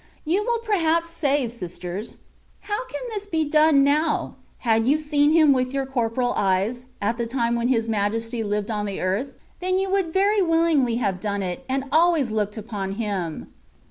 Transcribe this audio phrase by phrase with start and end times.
[0.25, 2.17] You will perhaps say, sisters,"
[2.69, 4.35] How can this be done now?
[4.57, 8.43] Had you seen Him with your cor poral eyes, at the time when His Majesty
[8.43, 12.57] Uved on the earth, then you would very willingly have done it, and always looked
[12.57, 13.49] upon Him.''